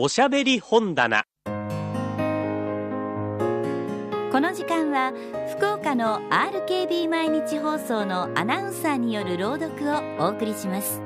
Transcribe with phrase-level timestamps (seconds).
[0.00, 1.24] おしゃべり本棚。
[1.44, 1.50] こ
[4.40, 5.12] の時間は
[5.56, 11.02] 福岡の RKB 毎日放送のアナウンサーによる朗読をお送りします。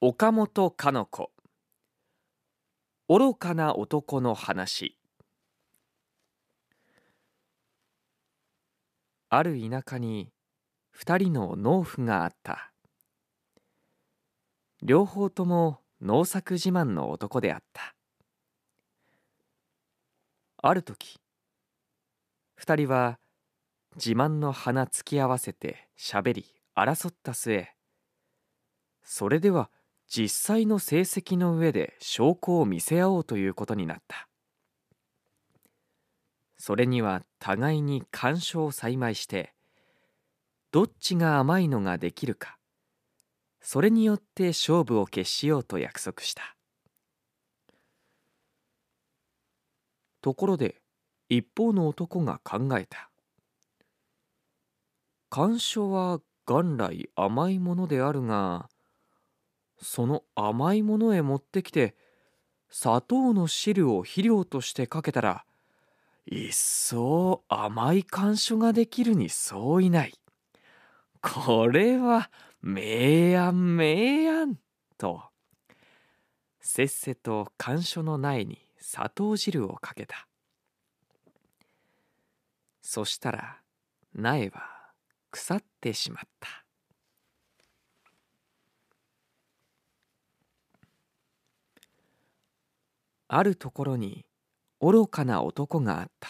[0.00, 1.32] 岡本かの子。
[3.08, 4.96] 愚かな男の話
[9.36, 10.30] ある田舎に
[10.90, 12.72] 二人の農夫があった。
[14.82, 17.96] 両方とも農作自慢の男であった。
[20.58, 21.18] ある時
[22.54, 23.18] 二人は
[23.96, 26.46] 自慢の花突き合わせてしゃべり
[26.76, 27.68] 争った末
[29.02, 29.70] それでは
[30.08, 34.28] 実際の成績の上で証拠を見せ合おうということになった。
[36.56, 39.52] それには互いに干渉を栽培して
[40.70, 42.58] どっちが甘いのができるか
[43.66, 46.54] それによって勝負を決しようと約束した。
[50.20, 50.82] ところで
[51.30, 53.10] 一方の男が考えた。
[55.30, 58.68] 干渉は元来甘いものであるが
[59.80, 61.96] その甘いものへ持ってきて
[62.68, 65.44] 砂糖の汁を肥料としてかけたら
[66.26, 70.14] 一層甘い甘書ができるにそういない。
[71.20, 72.30] これは
[72.62, 74.58] 明暗明暗
[74.96, 75.22] と
[76.60, 80.26] せっせと甘書の苗に砂糖汁をかけた。
[82.80, 83.58] そしたら
[84.14, 84.62] 苗は
[85.30, 86.64] 腐ってしまった。
[93.28, 94.24] あるところに
[94.84, 96.28] 愚かな男があった。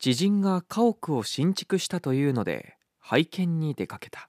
[0.00, 4.28] 知人が家屋を新築したというので拝見に出かけた。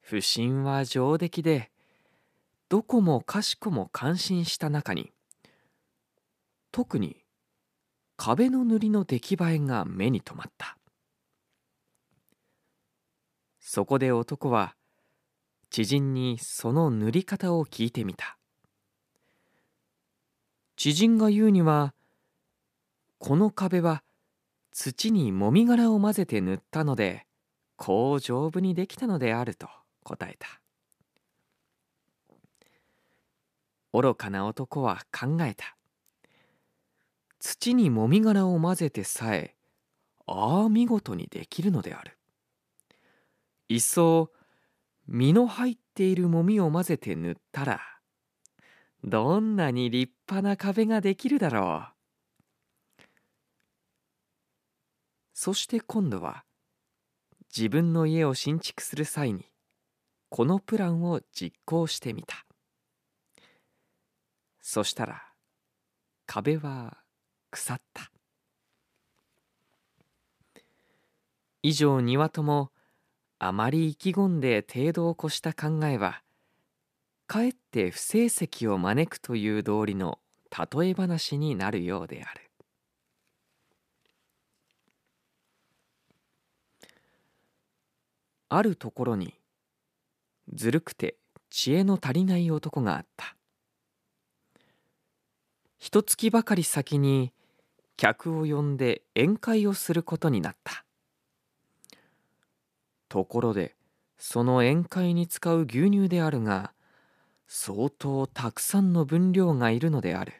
[0.00, 1.70] 不審は上出来で
[2.68, 5.10] どこもかしこも感心した中に
[6.70, 7.24] 特に
[8.18, 10.76] 壁の塗りの出来栄えが目に留まった。
[13.58, 14.74] そこで男は
[15.70, 18.37] 知人にその塗り方を聞いてみた。
[20.78, 21.92] 知人が言うには
[23.18, 24.04] この壁は
[24.70, 27.26] 土にもみ殻を混ぜて塗ったので
[27.74, 29.68] こう丈夫にできたのであると
[30.04, 30.46] 答えた。
[33.92, 35.76] 愚かな男は考えた。
[37.40, 39.56] 土にもみ殻を混ぜてさえ
[40.26, 42.16] ああ見事にできるのである。
[43.68, 44.30] 一層
[45.08, 47.97] 実の入っているもみを混ぜて塗ったら
[49.04, 51.98] どんなに立派な壁ができるだろう。
[55.34, 56.44] そして今度は
[57.56, 59.46] 自分の家を新築する際に
[60.30, 62.44] このプランを実行してみた。
[64.60, 65.22] そしたら
[66.26, 66.98] 壁は
[67.50, 68.10] 腐った。
[71.62, 72.70] 以上庭とも
[73.38, 76.22] あまり意気込んで程度を越した考えは
[77.28, 80.18] かえって不成績を招くという道理の
[80.50, 82.50] 例え話になるようである。
[88.48, 89.34] あるところに
[90.54, 91.16] ずるくて
[91.50, 93.36] 知恵の足りない男があった。
[95.76, 97.34] 一月ばかり先に
[97.98, 100.86] 客を呼んで宴会をすることになった。
[103.10, 103.76] ところで
[104.16, 106.72] その宴会に使う牛乳であるが
[107.48, 110.34] 相当たくさんの分量がいるのである。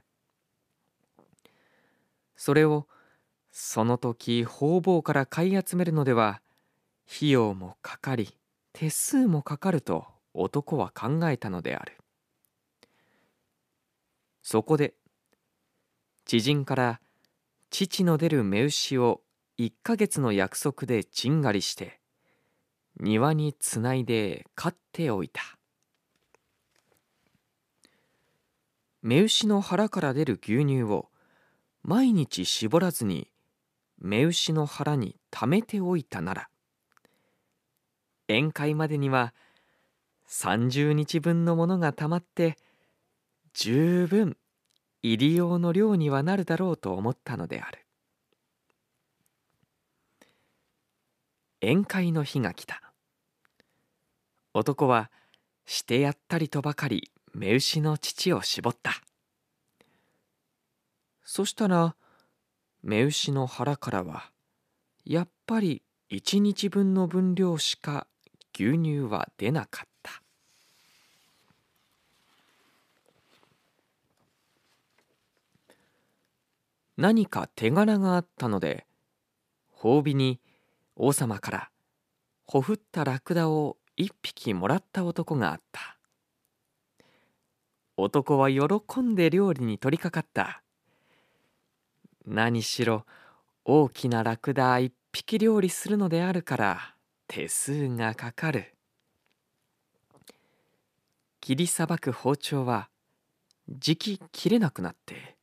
[2.36, 2.86] それを
[3.50, 6.42] その時方々から買い集めるのでは
[7.10, 8.36] 費用もかかり
[8.74, 11.96] 手数もかかると男は考えたのである。
[14.42, 14.94] そこで
[16.26, 17.00] 知人から
[17.70, 19.22] 父の出る目牛を
[19.58, 22.00] 1ヶ月の約束でちんがりして
[23.00, 25.57] 庭につないで飼っておいた。
[29.02, 31.08] 目牛の腹から出る牛乳を
[31.82, 33.28] 毎日絞らずに
[33.98, 36.48] 目牛の腹に溜めておいたなら
[38.28, 39.34] 宴会までには
[40.28, 42.56] 30日分のものがたまって
[43.54, 44.36] 十分
[45.02, 47.78] 入り用の量にはなるだろうと思ったのである。
[51.62, 52.82] 宴会の日が来た。
[54.54, 55.10] 男は
[55.66, 59.00] してやったりとばかり目牛の乳を絞った。
[61.22, 61.94] そしたら
[62.82, 64.32] 目牛の腹からは
[65.04, 68.08] やっぱり一日分の分量しか
[68.54, 70.20] 牛乳は出なかった。
[76.96, 78.84] 何か手柄があったので
[79.80, 80.40] 褒美に
[80.96, 81.70] 王様から
[82.48, 85.97] ほふったラクダを一匹もらった男があった。
[88.00, 90.62] 男は喜んで料理に取りかかった。
[92.24, 93.04] 何しろ
[93.64, 96.94] 大きなラクダ一匹料理するのであるから
[97.26, 98.72] 手数がかかる。
[101.40, 102.88] 切りさばく包丁は
[103.68, 105.36] じき切れなくなって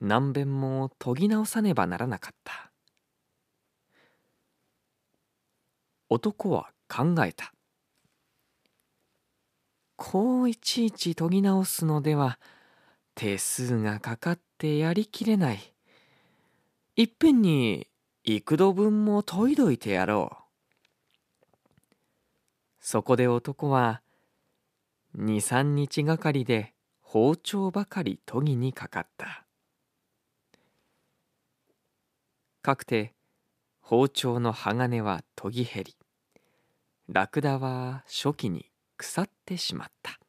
[0.00, 2.70] 何べんも研ぎ直さねばならなかった。
[6.08, 7.52] 男は考えた。
[10.04, 12.40] こういちいち研ぎ直すのでは
[13.14, 15.72] 手数がかかってやりきれない。
[16.96, 17.86] いっぺんに
[18.24, 21.94] 幾度分も研いどいてやろう。
[22.80, 24.02] そこで男は
[25.14, 29.44] 二三日がかりで包丁ばかり研ぎにかかった。
[32.60, 33.14] かくて
[33.80, 35.96] 包丁の鋼は研ぎ減り
[37.08, 38.71] ラクダは初期に
[39.02, 40.20] 腐ってしまった。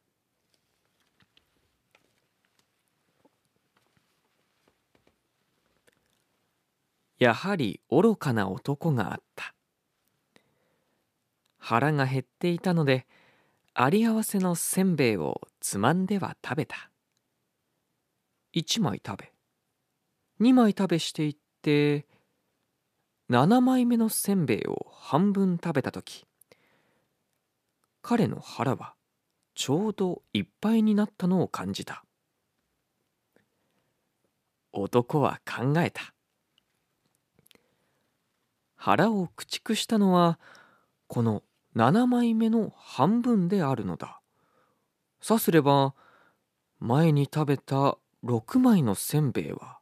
[7.18, 9.54] やはり愚かな男があった。
[11.58, 13.06] 腹が減っていたので
[13.74, 16.90] あり合わせのせんべいをつまんでは食べた。
[18.54, 19.32] 1枚食べ
[20.40, 22.06] 2枚食べしていって
[23.30, 26.26] 7枚目のせんべいを半分食べた時
[28.06, 28.92] 彼の腹は
[29.54, 32.04] ちょうどいっぱいになったのを感じた。
[34.74, 36.12] 男は考えた。
[38.76, 40.38] 腹を駆逐したのは
[41.06, 41.42] この
[41.76, 44.20] 7枚目の半分であるのだ。
[45.22, 45.94] さすれば
[46.80, 49.78] 前に食べた6枚のせんべいは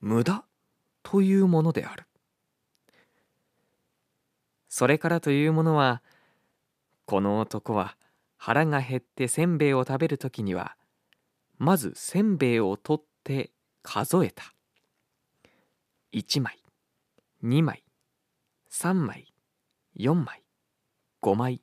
[0.00, 0.44] 無駄
[1.02, 2.04] というものである。
[4.68, 6.00] それからというものは
[7.06, 7.96] この男は
[8.36, 10.76] 腹が減ってせんべいを食べる時には
[11.56, 14.52] まずせんべいを取って数えた。
[16.12, 16.58] 1枚
[17.44, 17.84] 2枚
[18.70, 19.32] 3枚
[19.96, 20.42] 4枚
[21.22, 21.62] 5枚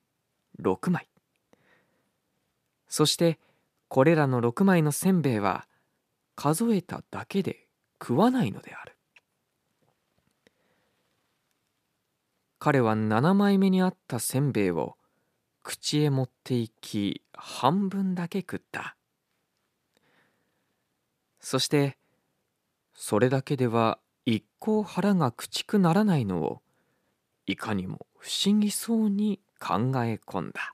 [0.61, 1.09] 6枚。
[2.87, 3.37] そして
[3.89, 5.67] これらの6枚のせんべいは
[6.35, 7.67] 数えただけで
[8.01, 8.95] 食わないのである。
[12.59, 14.95] 彼は7枚目にあったせんべいを
[15.63, 18.95] 口へ持っていき半分だけ食った
[21.39, 21.98] そして
[22.94, 26.62] それだけでは一向腹が朽ちくならないのを
[27.45, 30.74] いかにも不思議そうに考え込んだ。